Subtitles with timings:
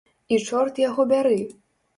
[0.37, 1.39] І чорт яго бяры!